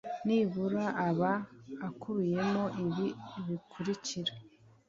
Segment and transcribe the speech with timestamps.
[0.25, 1.31] nibura aba
[1.87, 3.07] akubiyemo ibi
[3.47, 4.33] bikurikira